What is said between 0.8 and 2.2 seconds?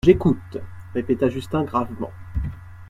répéta Justin gravement.